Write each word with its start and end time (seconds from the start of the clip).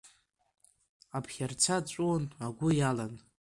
Аԥхьарца 1.17 1.77
ҵәуон, 1.89 2.23
агәы 2.45 2.69
иалан… 2.79 3.13